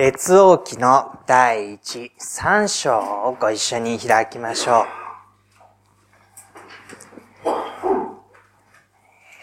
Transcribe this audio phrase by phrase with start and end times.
[0.00, 4.86] 列王記の第一三章をご一緒に開きましょう。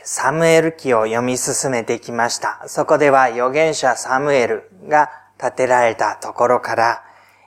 [0.04, 2.64] サムエル記を読み進めてきました。
[2.66, 7.04] そこでは預言者サムエルが建てられたところから、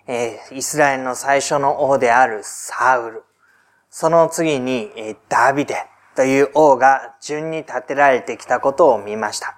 [0.06, 3.24] え、イスラエルの最初の王であるサウル、
[3.90, 5.74] その次に、え、ダビデ
[6.14, 9.56] という王が順に建てられてきたことを見ました。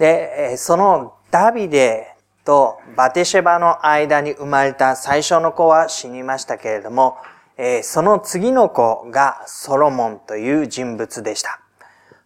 [0.00, 2.13] で、そのダビデ
[2.44, 7.16] とバテシェバの間に生まれた最初の子は死にましたけれども、
[7.56, 11.60] えー、その次の子がソロモンという人物でした。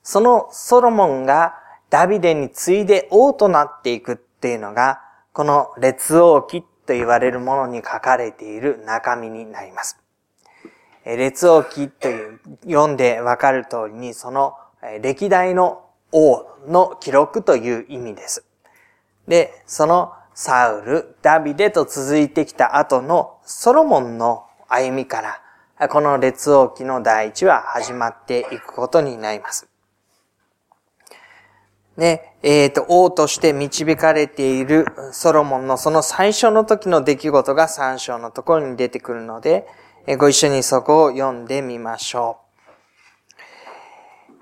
[0.02, 1.54] そのソロモンが
[1.90, 5.00] ダビデに次いで王となっていくっていうのが、
[5.32, 9.98] この列王記と言われるものに書かれている中身になります。
[11.04, 14.56] 列王記という読んでわかる通りに、その
[15.00, 18.47] 歴代の王の記録という意味です。
[19.28, 25.40] で、そのサウル、ダビデと続いてきた後のソロモンの歩みか
[25.78, 29.68] ら、この列王記の第一は始まっていくことになります。
[31.96, 39.66] で、えっ、ー、と、王として導かれているソロモンのその最初の時の出来事が3章のところに出てくるので、
[40.18, 42.47] ご一緒にそこを読んでみましょう。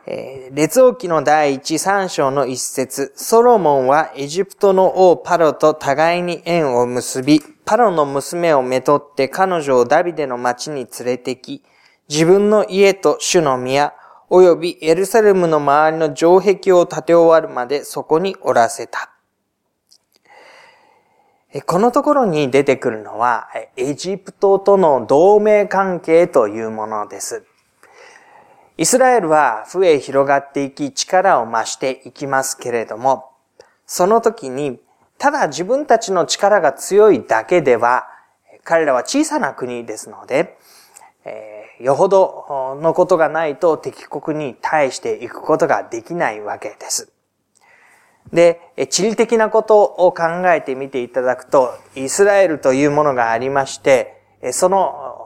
[0.09, 11.65] えー、列王記の第一三章の一節、ソロモンはエジプトの王パロと互いに縁を結び、パロの娘をめとって彼女をダビデの町に連れてき、
[12.09, 13.95] 自分の家と主の宮、
[14.31, 19.13] 及びエルサレムの周りの城壁を建て終わるまでそこにおらせた。
[21.65, 27.45] このところに出てくるのは、エジプトとの同盟関係というものです。
[28.79, 33.31] イスラエルは増え広がっていき力を増していきますけれども、
[33.87, 34.79] その時に、
[35.19, 38.07] ただ自分たちの力が強いだけでは、
[38.65, 40.59] 彼らは小さな国ですので、
[41.25, 47.11] えー、よほどのことがないと敵国に対していくことができないわけです。
[48.33, 54.21] で、地理的なことを考えてみていただくと、イスラエルというものがありまして、
[54.53, 55.17] その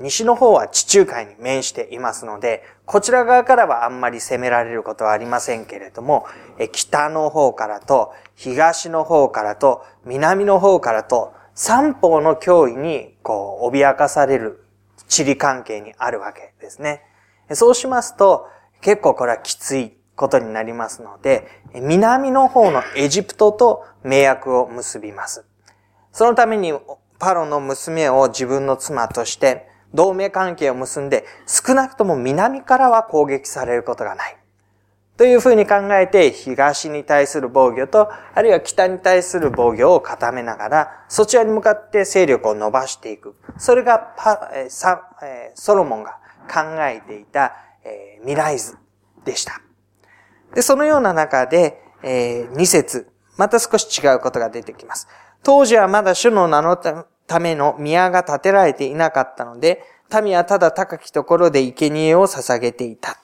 [0.00, 6.26] 西の方は地中海に面していますので、こちら側からはあんまり攻められることはありませんけれども、
[6.72, 14.64] 北の方からと、東の方からと、南の方からと、三方の脅威に、こう、脅かされる
[15.08, 17.02] 地理関係にあるわけですね。
[17.52, 18.48] そうしますと、
[18.80, 25.44] 結構これはきついことになりますので、南の方のエジプトと盟約を結びます。
[26.12, 26.74] そのために、
[27.18, 34.36] パロの娘を自分の妻として、同盟関係を結んで、少なくとも南からは攻撃されることがない。
[35.16, 43.36] というふうに考えて、東に対する防御と、あるいは北に対する防御を固めながら、そちらに向かって勢力を伸ばしていく。
[43.56, 46.18] それがパ、えサえソロモンが
[46.52, 48.76] 考えていた、え未来図
[49.24, 49.60] でした。
[50.52, 55.06] で、そのような中で、えー、2節、また少し違うことが出てきます。
[55.44, 59.82] 当時はまだ主の名のたための宮が建てられていなかったので、
[60.22, 63.18] 民はただ高きところで生贄を捧げていた。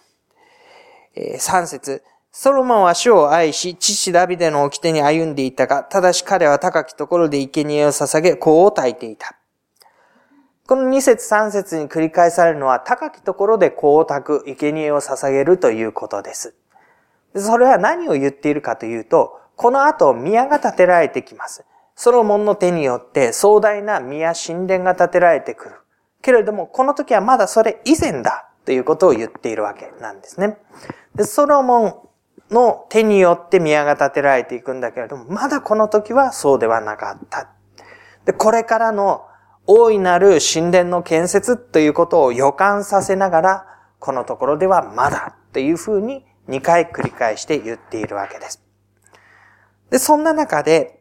[1.14, 2.02] えー、3節
[2.32, 9.36] ソロモンは主を愛し、父ダビデの掟に歩んでいたが、ただし彼は高きところで生贄を捧げ、香を焚いていた。
[10.66, 16.54] この2節3節に繰り返されるのは、高きところで香を焚く、生贄を捧げるということです。
[17.34, 21.64] それは何を言っているかというと、この後、宮が建てられてきます。
[22.02, 25.74] ソロモンの手によって壮大な宮神殿が建てられてくる。
[26.22, 30.56] けれども、この時はまだそれ以前だということを言っているわけなんですね。
[31.14, 32.08] で、ソロモ
[32.50, 37.50] ンの手によって宮が建てられていくんだけれども、まだこの時はそうではなかった。
[38.24, 39.26] で、これからの
[39.66, 43.66] 大いなる神殿の建設ということを予感させながら、
[43.98, 48.64] このところではまだというふうに2回繰り返して言っているわけです。
[49.90, 50.99] で、そんな中で、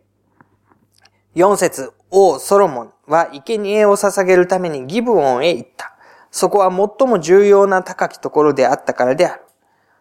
[1.35, 5.95] 4節王ソロモンは生贄を捧げるためにギブオンへ行った。
[6.31, 9.41] そこは最も重要な高きところであったからである。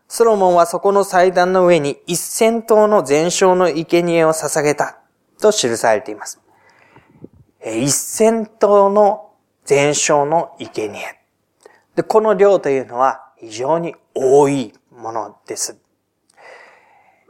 [0.09, 4.99] ソロモンはそこの祭壇の上に一千頭の全焼の生贄を捧げた
[5.41, 6.41] と記されています。
[7.65, 9.33] 一千頭の
[9.65, 10.99] 全焼の生贄。
[11.95, 15.79] で、この量というのは非常に多いものです。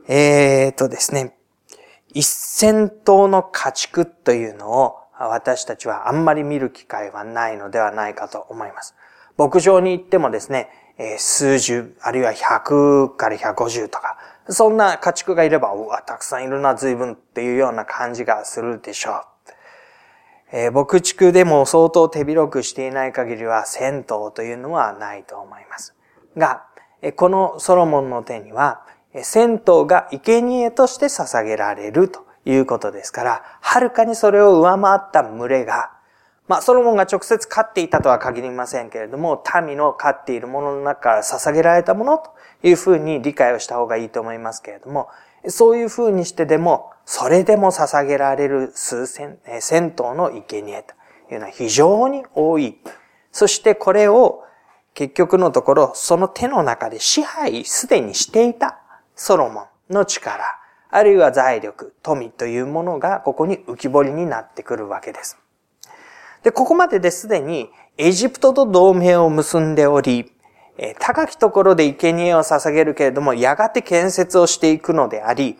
[0.06, 1.37] えーとですね。
[2.14, 8.94] 一千頭の家畜というのを私たちはあんまり見る機会はないのではないかと思います。
[9.36, 10.68] 牧場に行ってもですね、
[11.18, 14.18] 数十、あるいは100から150とか、
[14.48, 19.24] そんな家畜がいれば、うわ、たくさんいるな、随分っていうような感じがするでしょう。
[20.50, 25.94] えー、牧畜でも相当手広くしていない限りは銭湯というのはないと思います。
[26.36, 26.64] が、
[27.16, 28.84] このソロモンの手には、
[29.14, 35.92] 銭湯が生贄として捧げられるということですから、はるかにそれを上回った群れが、
[36.46, 42.30] まあ、ソロモンが直接飼っていたとは限りませんけれども、民の飼っているものの中から捧げられたものと
[42.62, 45.08] いうふうに理解をした方がいいと思いますけれども、
[45.46, 50.94] そういうふうにしてでも、それでも捧げられる数千、銭湯の生贄と
[51.32, 52.78] いうのは非常に多い。
[53.30, 54.42] そしてこれを
[54.94, 58.80] 結局のところ、その手の中で支配すでにしていた
[59.20, 60.44] ソロモンの力、
[60.90, 65.36] あるいは財力、富というものがここに浮き彫りになってくるわけです。
[66.44, 67.68] で、ここまでですでに
[67.98, 70.32] エジプトと同盟を結んでおり、
[71.00, 75.58] 高きところで生贄を捧げるけれども、やがて建設をしていくのであり、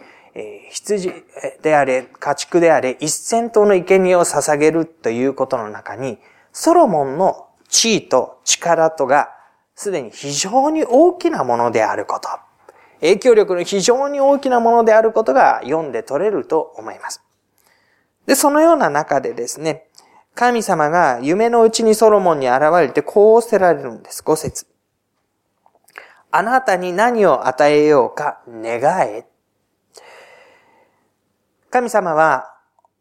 [0.70, 1.12] 羊
[1.60, 6.20] であれ、家畜であれ、一千頭の生贄を捧げるということの中に、
[6.52, 9.30] ソロモンの地位と力とが、
[9.74, 12.28] すでに非常に大きなものであること。
[13.00, 17.22] 影響力の非常に大きなものであることが読んで取れると思います。
[18.26, 19.88] で、そのような中でですね、
[20.34, 24.22] 神様が夢のうちにソロモンに現れてこうおせられるんです。
[24.22, 24.66] 五節。
[26.30, 29.26] あなたに何を与えようか願え。
[31.70, 32.54] 神様は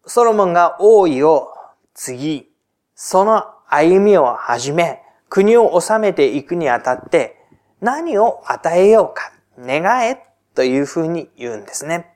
[0.05, 1.49] ソロモンが王位を
[1.94, 2.49] 継ぎ、
[2.95, 7.38] その歩みを始め、国を治めていくにあたって
[7.81, 10.24] 何を与えようか願え
[10.56, 12.13] というふうに言うんですね。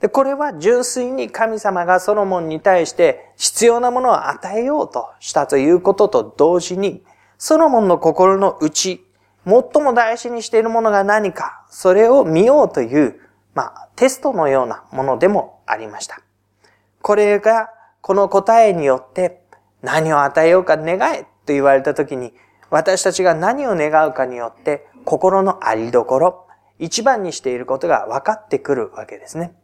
[0.00, 7.02] で、これは純粋に神様がソロモンに対して必要なものを与えようとしたということと同時に、
[7.38, 9.04] ソロモンの心の内、
[9.44, 13.20] 最も大事にしているものが何か、それを見ようという、
[13.54, 16.20] まあ、テストのようなものでもありました。
[17.02, 17.70] これが、
[18.00, 19.42] この答えによって、
[19.82, 22.32] 何を与えようか願えと言われたときに、
[22.70, 26.46] 私たちが何を願うかによって、心のありどころ、
[26.78, 29.54] 一番にしていることが分かってくるわけですね。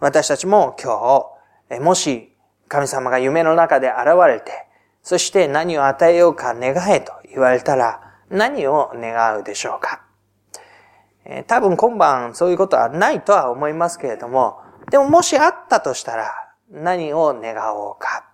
[0.00, 1.26] 私たちも今
[1.70, 2.36] 日、もし
[2.68, 4.68] 神様が夢の中で現れて、
[5.02, 8.00] そして何を与えようか願えと言われたら、
[8.30, 10.02] 何を願うでしょうか
[11.46, 14.60] 多分今晩そういうことはないとは思いますけれども、
[14.90, 16.32] でももしあったとしたら
[16.70, 18.24] 何を願おうか。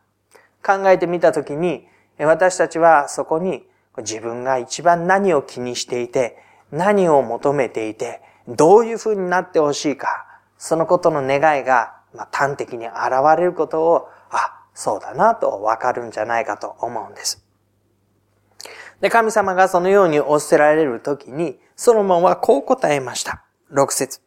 [0.65, 1.87] 考えてみたときに、
[2.19, 3.67] 私たちはそこに
[3.99, 6.38] 自分が一番何を気にしていて、
[6.73, 10.26] 何を求めていて、どういう風になってほしいか、
[10.58, 12.94] そのことの願いが、ま端的に現
[13.37, 17.44] れることを、あ、そうだなとわかるんじゃないかと思うんです。
[19.00, 23.44] で、神様がそのように仰せられるときに、ソロモンはこう答えました。
[23.69, 24.20] 六節。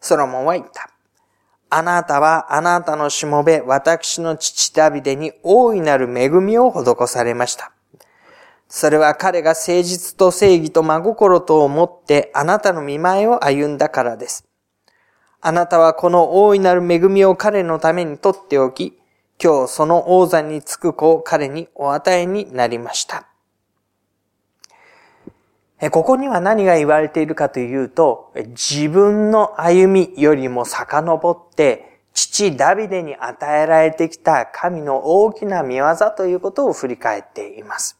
[0.00, 0.90] ソロモンは言った。
[1.72, 7.72] あなたはあなたのしもべ、私の父ダビデに大いなる恵みを施されました。
[8.72, 14.46] それは彼が誠実と正義と真心と思ってあなたの見前を歩んだからです。
[15.40, 18.96] あなたはこの大いなる恵みを彼のために取っておき、
[19.42, 23.26] 今日その王座につく子を彼にお与えになりました。
[25.90, 37.99] ここには何が言われているかというと、自分の歩みよりも遡って、父ダビデに与えられてきた神の大きな見業ということを振り返っています。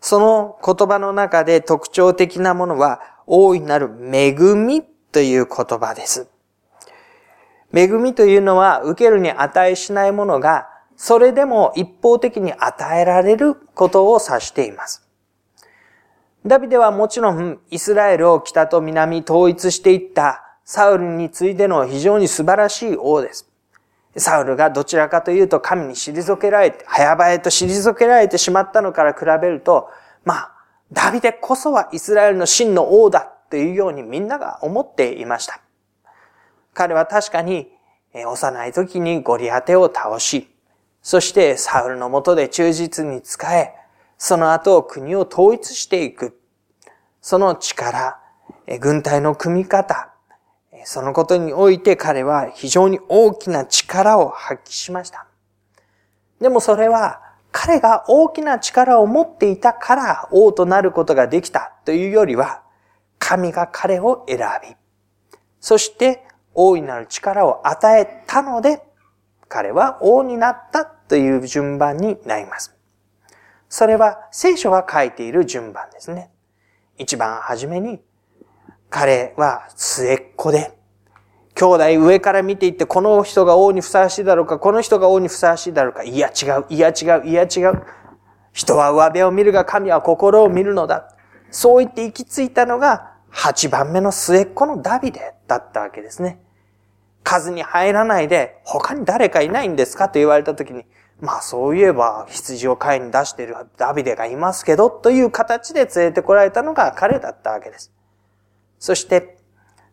[0.00, 6.28] その言葉の中で特徴的なものは、大いなる恵みという言葉です。
[7.72, 15.06] 恵みというのは受けるに値しないものが、それでも一方的に与えられることを指しています。
[16.46, 23.49] ダビデはもちろんイスラエルを北と南統一していったサウルについての非常に素晴らしい王です。
[24.16, 29.88] サウルがどちらかというと神に退けられて、早々と退けられてしまったのから比べると、
[30.24, 30.52] まあ、
[30.92, 35.60] ダビデこそはイスラエルの真の王だというようにみんなが思っていました。
[36.74, 37.68] 彼は確かに
[38.14, 40.48] 幼い時にゴリアテを倒し、
[41.02, 43.72] そしてサウルのもとで忠実に仕え、
[44.18, 46.38] その後国を統一していく。
[47.22, 48.18] その力、
[48.80, 50.09] 軍隊の組み方、
[50.84, 55.26] そのことにおいて彼は非常に大きな力を発揮しました。
[56.40, 57.20] でもそれは
[57.52, 62.62] 彼が大きな力を持っていたから王となることができたというよりは、
[63.18, 64.74] 神が彼を選び、
[65.60, 68.82] そして大いなる力を与えたので、
[69.48, 72.74] 彼は王になったという順番になります。
[73.68, 76.30] それは聖書が書いている順番ですね。
[76.98, 78.00] 一番初めに、
[78.90, 80.76] 彼は末っ子で、
[81.54, 87.82] 兄弟上から見ていって、この人が王にふさわしいだろうか、この人が王にふさわしいだろうか、いや違う、いや違う、いや違う。
[88.52, 91.14] 人は上辺を見るが神は心を見るのだ。
[91.50, 96.40] そう言って行き着いたのが8番目の末っ子のダビデだったわけですね。
[97.22, 100.08] 数に入らないで他に誰かいないんですか？
[100.08, 100.84] と言われた時に、
[101.20, 107.92] まあそういえば羊を飼いに出しているダビデがいますけどという形で連れてこられたのが彼だったわけです。
[108.80, 109.38] そして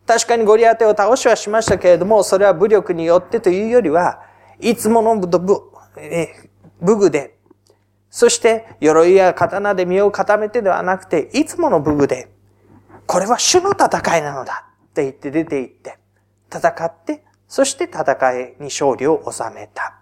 [0.06, 4.22] 確かにゴリアテを倒しはしましたけれども、それは武力によってというよりは、
[4.58, 5.28] いつもの武
[6.80, 7.38] 具で
[8.10, 12.30] そして、鎧や刀で身を固めてではなくて、いつもの武具で、
[13.06, 15.98] これは主の戦いなのだって言って出て行って、
[16.50, 20.00] 戦って、そして戦いに勝利を収めた。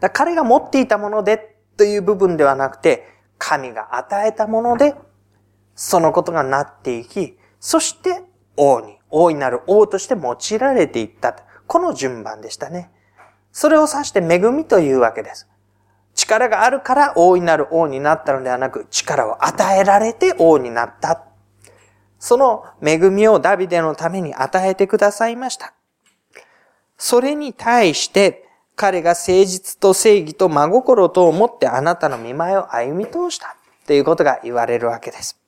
[0.00, 4.94] だ彼が持っていたものでという部分ではなくて、神が与えたもので、
[5.74, 8.22] そのことがなっていき、そして
[8.56, 11.36] 王に、大いなる王として用いられていった。
[11.66, 12.90] この順番でしたね。
[13.52, 15.48] それを指して恵みというわけです。
[16.14, 21.24] 力があるから大いなる王になったのではなく、力を与えられて王になった。
[22.18, 25.74] その恵みをダビデのために与えてくださいました。
[26.96, 35.40] それに対して、彼が誠実と正義と真心と思ってあなたの見舞いを歩み通したということが言われるわけです。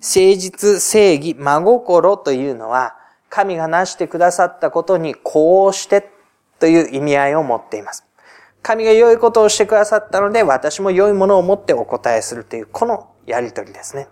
[0.00, 2.96] 誠実、正義、真心というのは、
[3.28, 6.10] 神が成してくださったことにこうして
[6.58, 8.04] という意味合いを持っています。
[8.62, 14.08] 神が良いことをしてくださったので、私も良いものを持ってお答えするという、このやりとりですね。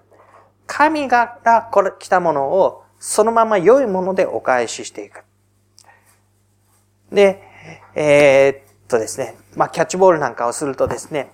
[0.66, 5.24] 神がこれ来たものを、そのまま良いものでお返ししていく。
[7.10, 7.42] で、
[7.94, 11.30] えー、っとですね、まあ、キャッチボールなんかをするとですね、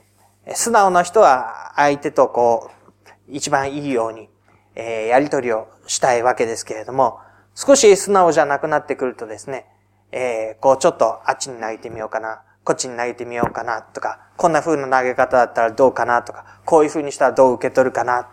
[0.55, 4.29] 素直な人は相手とこう、一番いいように、
[4.75, 7.19] えー、やりとりをしたいわけですけれども、
[7.55, 9.67] 少し素直じゃなくなってくるとですね、
[10.13, 12.43] えー、こうちょっとあっちに投げてみようかな。
[12.65, 18.29] こっちに投げてみようかなとか、こんな風な投げ方だったらどうかなとか、こういう風にしたらどう受け取るかな。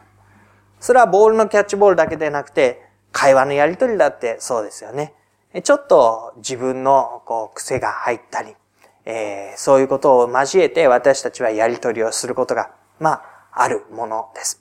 [0.80, 2.82] それはボールのキャッチボールだけでなくて、
[3.12, 5.14] 会話のやりとりだってそうですよね。
[5.64, 8.56] ちょっと自分のこう癖が入ったり、
[9.04, 14.61] えー、そういうことを交えて私たちはやりとりをすることが、まあ、あるものです。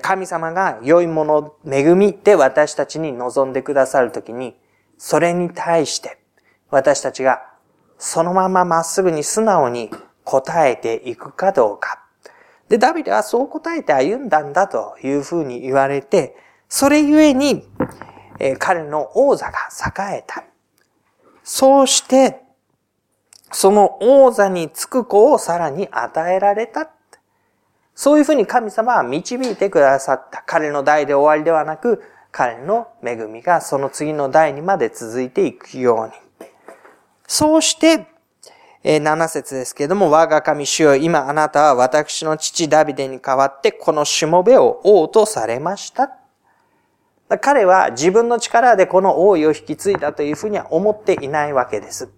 [0.00, 4.56] 神様が良いもの、恵みで私たちに望んでくださるときに、
[4.98, 6.18] それに対して
[6.70, 7.42] 私たちが
[7.98, 9.90] そのまままっすぐに素直に
[10.24, 12.02] 答えていくかどうか。
[12.68, 16.36] で、ダビデはそう答えて歩んだんだというふうに言われて、
[16.68, 17.64] それゆえに、
[18.40, 19.52] えー、彼の王座が
[20.10, 20.44] 栄えた。
[21.44, 22.42] そうして、
[23.52, 26.90] その王座につく子をさらに与えられた。
[27.96, 30.44] そういうふうに神様は導いてくださった。
[30.46, 36.12] 彼の代で終わりではなく、彼の恵みがその次の代にまで続いていくように。
[37.26, 38.06] そうして、
[38.84, 46.18] え7節ですけれども、我が神主よ、今あなたは私の父ダビデに代わってこのしもべを王とされました。
[47.40, 52.10] 彼は自分の力でこの王位を引き継いだというふうには思っていないわけです。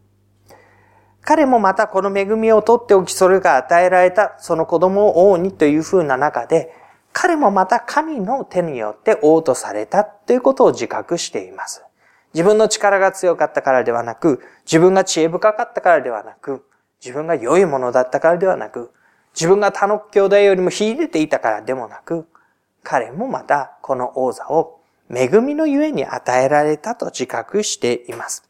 [1.28, 6.72] 彼もまたこの恵みを取っておき、それが与えられたその子供を王にというふうな中で、
[7.12, 11.84] 彼もまた神の手によって王とされたということを自覚しています。
[12.32, 16.64] 自分の力が強かったからではなく、自分が知恵深かったからではなく、
[17.04, 18.90] 自分が良いものだったからではなく、
[19.34, 22.26] 自分が他の兄弟よりも秀でていたからでもなく、
[22.82, 24.80] 彼もまたこの王座を
[25.14, 28.48] 恵みのゆえに与えられたと自覚しています。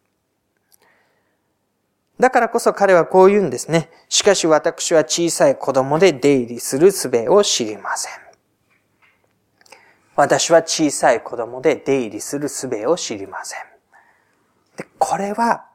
[2.20, 3.90] だからこそ彼はこう言うんですね。
[4.08, 8.12] しかし私は小さい子供で出入りする術を知りません。
[10.16, 13.60] 私は小さい子供で出入りする術を知りません。
[14.76, 15.66] でこれは、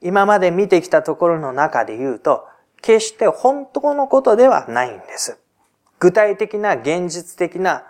[0.00, 2.48] 今まで見てきたところの中で言うと、
[2.80, 5.38] 決して本当のことではないんです。
[5.98, 7.84] 具体的な現実的な、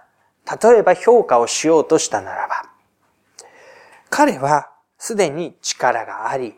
[0.62, 2.70] 例えば評価をしようとしたならば、
[4.10, 6.56] 彼はすでに力があり、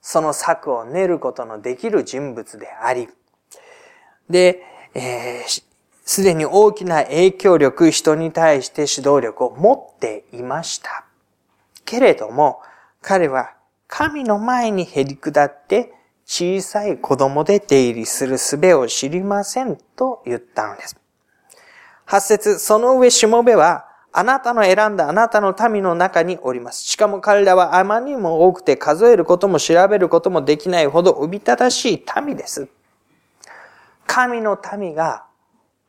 [0.00, 3.08] その策を練ることのできる人物であり、
[4.30, 4.62] で、
[4.94, 5.62] えー、
[6.04, 11.04] すでに大きな影響力、人に対して指導力を持っていました。
[11.84, 12.60] けれども、
[13.00, 13.54] 彼は
[13.86, 15.92] 神の前にへり下って
[16.26, 20.96] 小さい子供で出入りする術を知りませんと言ったのです。
[22.04, 26.82] 八節、その上しもべは、あなたの選んだあなたの民の中におります。
[26.82, 32.68] しかも彼らはあまりにも多くて数えることも調べることもできないほどおびただしい民です。
[34.06, 35.26] 神の民が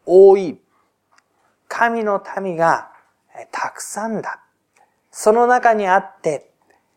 [0.06, 0.60] 多い。
[1.68, 2.92] 神の民が
[3.52, 4.42] たくさんだ。
[5.12, 6.52] その中にあって、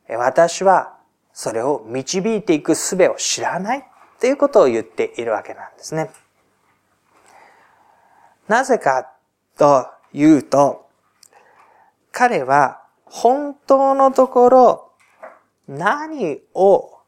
[0.09, 0.97] 私は
[1.33, 3.85] それを導いていく術を知らない
[4.21, 6.11] ということを言っているわけなんですね。
[8.49, 9.13] なぜか
[9.57, 10.82] というと、
[12.13, 14.93] 彼は本当のところ
[15.67, 16.99] 何を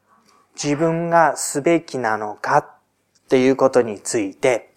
[0.54, 2.66] 自分がすべきなのかっ
[3.28, 4.73] ていうことについて、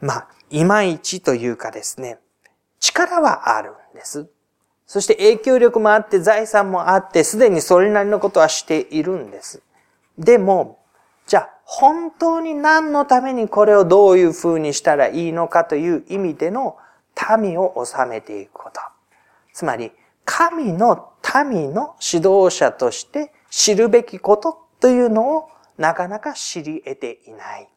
[0.00, 2.18] まあ、いまいちというかですね、
[2.78, 4.28] 力はあるんです。
[4.86, 9.62] そして影響力もあって財産もあって、すでにそれなりのことはしているんです。
[10.18, 10.78] でも、
[11.26, 16.76] じゃあ、本当に何のためにこれをどういう風にしたらいいのかという意味での
[17.38, 18.80] 民を治めていくこと。
[19.52, 19.92] つまり、
[20.24, 21.12] 神の
[21.46, 27.68] 民の指導者として知るべきことというのをなかなか知り得ていない。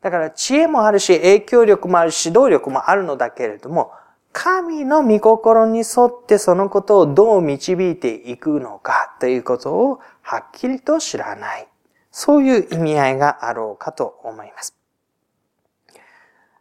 [0.00, 3.92] だから知恵もあるし、影響力もあるし、指導力もあるのだけれども、
[4.32, 11.68] 神の御心に沿ってそのことをどう導いていくのかということをはっきりと知らない。
[12.10, 14.76] そういう意味合いがあろうかと思います。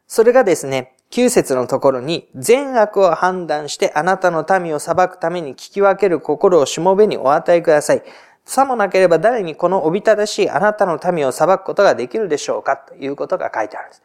[0.07, 8.03] それがですね、9節のところに、善悪を判断してあなたの民を裁くために聞き分ける心をしもべにお与えください。
[8.45, 14.03] さもなければ誰にこのおびただしいあなたの民を裁くことができるでしょうかということが書いてあるんです。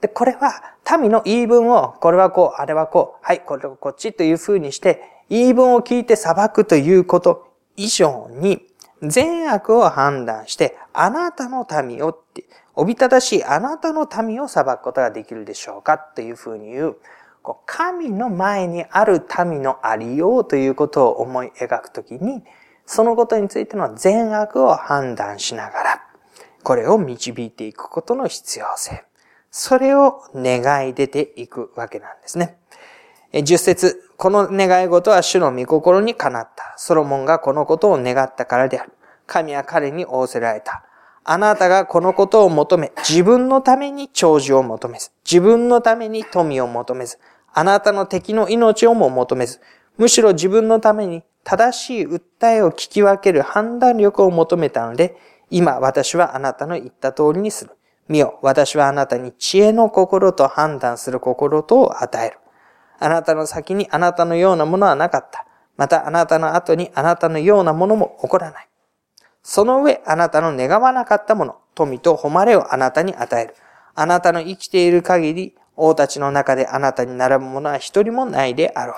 [0.00, 8.66] で、これは民の言い分を、これはこう、あれはこう、はい、これはこっちというふうにして、言い分を聞いて裁くということ以上に、
[9.02, 16.96] 善悪を判断して、あなたの民をって、おびただしいあなたの民を裁くことができるでしょうかというふうに言う、
[17.66, 22.42] 神の前にある民のありようということを思い描くときに、
[22.86, 26.02] そのことについての善悪を判断しながら、
[26.62, 29.04] これを導いていくことの必要性。
[29.50, 32.56] それを願い出ていくわけなんですね。
[33.44, 36.74] 十節、この願い事は主の御心にかなった。
[36.76, 38.92] ソロモンがこのことを願ったからである。
[39.26, 40.84] 神は彼に仰せられた。
[41.32, 47.18] あなたがこのことを求め、自分のために長寿を求めず、自分のために富を求めず、
[47.54, 49.60] あなたの敵の命をも求めず、
[49.96, 55.16] むしろ自分のために正しい訴えを聞き分ける判断力を求めたので、
[55.50, 57.76] 今私はあなたの言った通りにする。
[58.08, 62.38] 見よ、私はあなたに知恵の心と判断する心とを与える。
[62.98, 65.46] あなたの先にあなたのようなものはなかった。
[65.76, 68.69] またあなたの後にあなたのようなものも起こらない。
[69.50, 73.56] その上、あなたの願わなかったもの、富と誉れをあなたに与える。
[73.96, 78.96] あなたの生きている限り、王たちの中であなたに並ぶものは一人もないであろう。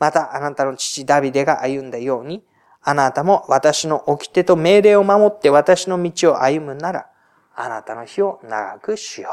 [0.00, 2.42] また、あなたの父ダビデが歩んだように、
[2.82, 7.06] あなたも私の掟と命令を守って私の道を歩むなら、
[7.54, 9.30] あなたの日を長くしよ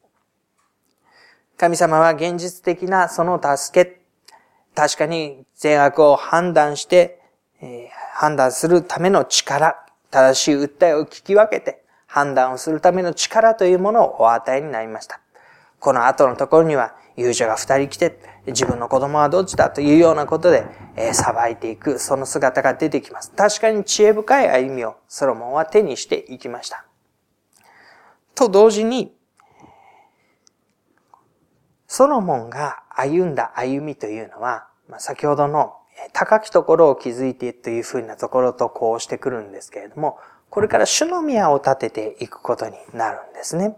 [0.00, 1.58] う。
[1.58, 4.00] 神様は現実的なその助け、
[4.74, 7.20] 確かに善悪を判断して、
[7.60, 9.76] えー、判断するための力、
[10.10, 15.20] 正しい訴えを聞き分けて判断をするための力というものをお与えになりました。
[15.78, 23.30] この後のところには勇者が二人来て、自分の子供はどっちだというようなことで、えー、裁いていく、その姿が出てきます。
[23.30, 26.86] 確かに知恵深い歩みをソロモンは手にしていきました。
[28.34, 29.14] と同時に、
[31.86, 35.76] ソロモンが歩んだ歩みというのは、まあ、先ほどの
[36.12, 40.18] 高きところを築いてというふうなところとこうしてくるんですけれども、
[40.50, 43.76] これから主の宮を建てていくことになるんですね。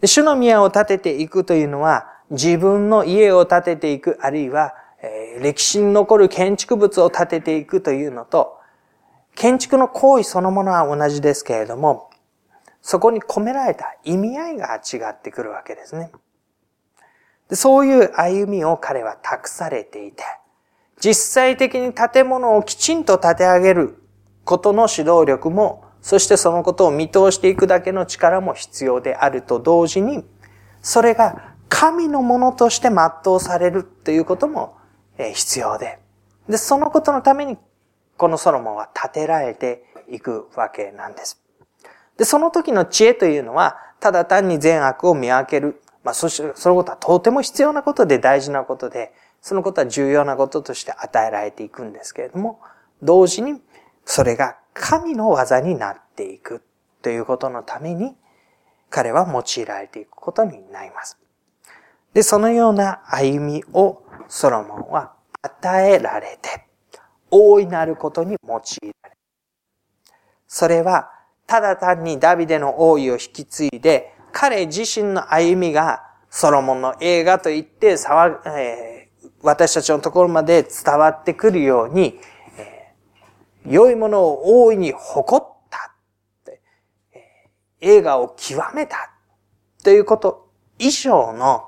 [0.00, 8.58] で主の宮を建てていくというのは、自分の家を建てていく、あるいは、えー、歴史に残る建築物を建てていくというのと、
[9.34, 12.10] 建築の行為そのものは同じですけれども、
[12.82, 16.10] そこに込められた意味合いが違ってくるわけですね。
[17.48, 20.22] でそういう歩みを彼は託されていて、
[21.00, 24.02] 実際的に建物をきちんと建て上げる
[24.44, 30.24] ことの指導力も、そしてそのことを見通していくだけの力も必要であると同時に、
[30.82, 34.76] それが神のものとして全うされるということも
[35.34, 35.98] 必要で、
[36.48, 37.58] で、そのことのために、
[38.16, 41.40] このソロモンは建てられていくわけなんです。
[42.16, 45.80] で、その時の知恵というのは、ただ単に善悪を見分ける。
[46.02, 52.60] まあ、そして、そのことはとても必要なことで大事なことで、そのことは重要なこととして与えられていくんですけれども、
[53.02, 53.60] 同時に、
[54.04, 56.62] それが神の技になっていく
[57.02, 58.16] ということのために、
[58.90, 61.18] 彼は用いられていくことになります。
[62.14, 66.66] で、そのような歩みをソロモンは与えられて、
[67.30, 68.60] 大いなることに用い
[69.02, 69.16] られる。
[70.46, 71.10] それは、
[71.46, 78.97] ただ単にダビデの王位を引き継いで、彼自身の歩みがソロモンの映画と言って騒、えー、
[79.42, 82.18] 私たちのところまで伝わってくるように、
[82.58, 85.94] えー、良いものを大いに誇った、
[87.12, 89.12] えー、映画を極めた
[89.84, 91.64] ということ以上の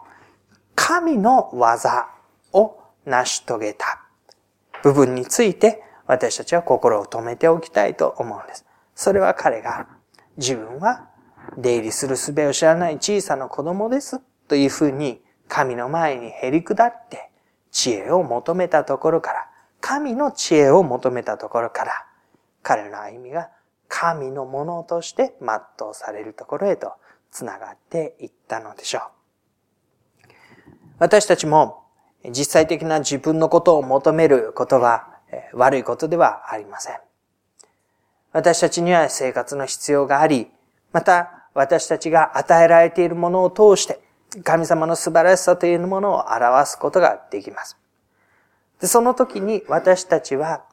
[0.74, 2.08] 神の技
[2.52, 4.02] を成し遂げた
[4.82, 8.66] 部分について私たちは心を止めておきたいと思うんです。
[8.94, 9.86] それは彼が
[10.36, 11.08] 自分は
[11.56, 17.29] 出入りする術を知らない小さな子供ですというふうに神の前にへり下って
[17.70, 19.48] 知恵を求めたところから、
[19.80, 22.06] 神の知恵を求めたところから、
[22.62, 23.50] 彼の歩みが
[23.88, 26.92] 神のものとして全うされるところへと
[27.30, 29.02] 繋がっていったのでしょう。
[30.98, 31.84] 私たちも
[32.24, 35.08] 実際的な自分のことを求めることは
[35.54, 37.00] 悪いことではありません。
[38.32, 40.50] 私たちには生活の必要があり、
[40.92, 44.00] また私たちが与えられているものを通して
[44.44, 47.76] 神様の素晴らしさというものを表すことができます。
[48.80, 50.64] でその時に私たちは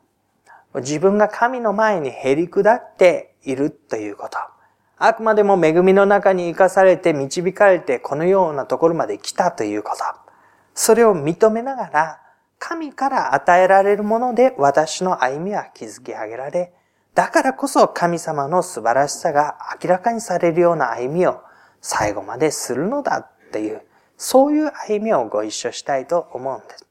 [0.76, 4.38] 自分が神の前に減り下っているということ。
[5.00, 10.04] あくまでも恵みの中に生かされて導かれてこのようなところまで来たということ。
[10.74, 12.22] それを認めながら
[12.60, 16.74] 神から与えられるもので私の歩みは築き上げられ、
[17.14, 21.42] だからこそ神様の素晴らしさが明らかにされるような歩みを
[21.82, 23.82] 最後までするのだっていう、
[24.18, 26.88] そういう歩みをご一緒したいと思うんです。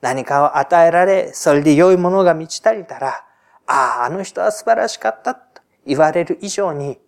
[0.00, 3.24] 何かを与えられ、それで良いものが満ち足りたら、
[3.66, 6.98] ああ、あの人は素晴らしかったと言われる以上に、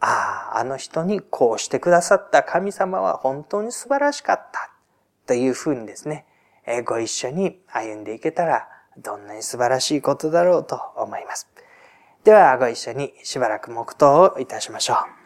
[0.00, 4.70] ああ、あの人にこうしてくださった神様は本当に素晴らしかった
[5.26, 6.26] というふうにですね、
[6.86, 11.48] ご一緒に歩んでいけたら、どんなに素晴らしいことだろうと思います。
[12.22, 15.23] では、ご一緒にしばらく黙祷をいたしましょう。